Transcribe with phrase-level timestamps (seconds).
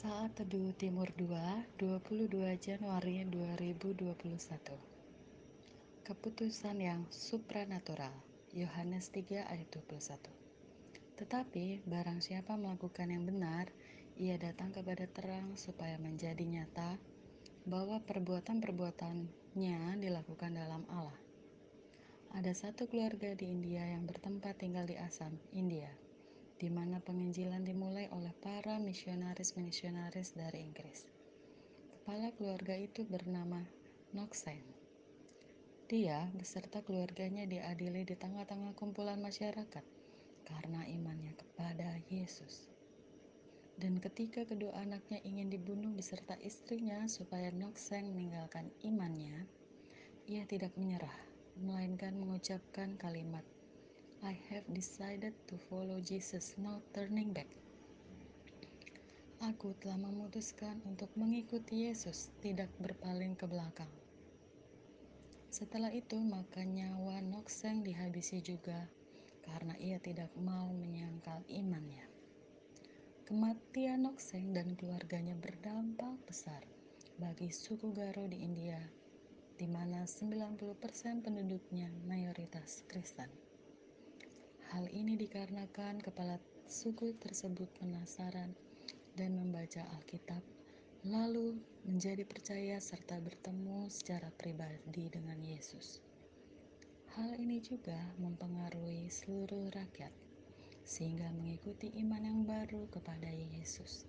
[0.00, 4.16] Saat Teduh Timur 2, 22 Januari 2021
[6.08, 8.08] Keputusan yang supranatural
[8.56, 13.68] Yohanes 3 ayat 21 Tetapi barang siapa melakukan yang benar,
[14.16, 16.96] ia datang kepada terang supaya menjadi nyata
[17.68, 21.20] bahwa perbuatan-perbuatannya dilakukan dalam Allah.
[22.40, 25.92] Ada satu keluarga di India yang bertempat tinggal di Assam, India
[26.60, 31.08] di mana penginjilan dimulai oleh para misionaris-misionaris dari Inggris.
[31.96, 33.64] Kepala keluarga itu bernama
[34.12, 34.60] Noxen.
[35.88, 39.82] Dia beserta keluarganya diadili di tengah-tengah kumpulan masyarakat
[40.44, 42.68] karena imannya kepada Yesus.
[43.80, 49.48] Dan ketika kedua anaknya ingin dibunuh beserta istrinya supaya Noxen meninggalkan imannya,
[50.28, 51.16] ia tidak menyerah,
[51.56, 53.42] melainkan mengucapkan kalimat
[54.20, 57.48] I have decided to follow Jesus, no turning back.
[59.40, 63.88] Aku telah memutuskan untuk mengikuti Yesus, tidak berpaling ke belakang.
[65.48, 68.92] Setelah itu, maka nyawa Nokseng dihabisi juga
[69.40, 72.04] karena ia tidak mau menyangkal imannya.
[73.24, 76.60] Kematian Nokseng dan keluarganya berdampak besar
[77.16, 78.84] bagi suku Garo di India,
[79.56, 80.60] di mana 90%
[81.24, 83.49] penduduknya mayoritas Kristen.
[84.70, 86.38] Hal ini dikarenakan kepala
[86.70, 88.54] suku tersebut penasaran
[89.18, 90.46] dan membaca Alkitab,
[91.10, 95.98] lalu menjadi percaya serta bertemu secara pribadi dengan Yesus.
[97.18, 100.14] Hal ini juga mempengaruhi seluruh rakyat,
[100.86, 104.06] sehingga mengikuti iman yang baru kepada Yesus.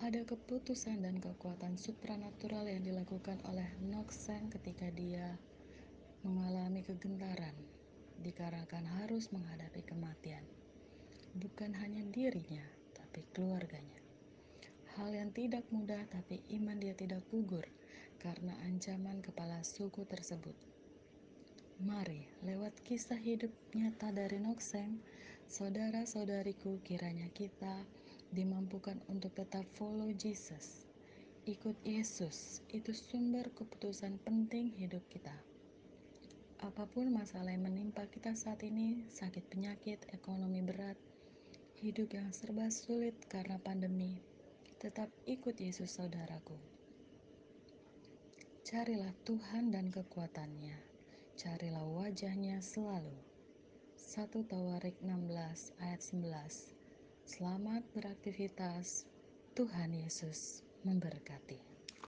[0.00, 5.36] Ada keputusan dan kekuatan supranatural yang dilakukan oleh Noxen ketika dia
[6.24, 7.75] mengalami kegentaran
[8.22, 10.44] dikarenakan harus menghadapi kematian.
[11.36, 12.64] Bukan hanya dirinya,
[12.96, 14.00] tapi keluarganya.
[14.96, 17.68] Hal yang tidak mudah, tapi iman dia tidak gugur
[18.16, 20.56] karena ancaman kepala suku tersebut.
[21.84, 24.96] Mari, lewat kisah hidup nyata dari Nokseng,
[25.44, 27.84] saudara-saudariku kiranya kita
[28.32, 30.88] dimampukan untuk tetap follow Jesus.
[31.44, 35.36] Ikut Yesus, itu sumber keputusan penting hidup kita.
[36.66, 40.98] Apa pun masalah yang menimpa kita saat ini, sakit penyakit, ekonomi berat,
[41.78, 44.18] hidup yang serba sulit karena pandemi,
[44.82, 46.58] tetap ikut Yesus saudaraku.
[48.66, 50.74] Carilah Tuhan dan kekuatannya,
[51.38, 53.14] carilah wajahnya selalu.
[53.94, 56.74] 1 Tawarik 16 ayat 11
[57.30, 59.06] Selamat beraktivitas,
[59.54, 61.75] Tuhan Yesus memberkati.